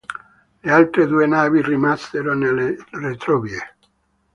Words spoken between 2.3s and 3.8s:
nelle retrovie.